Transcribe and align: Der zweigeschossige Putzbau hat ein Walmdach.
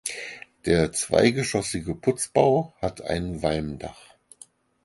Der 0.65 0.91
zweigeschossige 0.93 1.93
Putzbau 1.93 2.73
hat 2.81 3.03
ein 3.03 3.43
Walmdach. 3.43 3.99